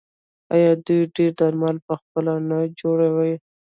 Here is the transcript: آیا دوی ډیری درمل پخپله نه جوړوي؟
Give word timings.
آیا 0.55 0.71
دوی 0.85 0.99
ډیری 1.15 1.35
درمل 1.39 1.75
پخپله 1.87 2.33
نه 2.49 2.57
جوړوي؟ 2.79 3.33